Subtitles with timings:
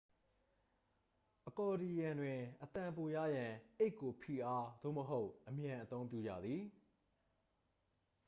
[1.47, 6.63] အကော်ဒီယံတွင် အသံပိုရရန် အိတ်ကို ဖိအားသို့မဟုတ် အမြန်အသုံးပြုရသည်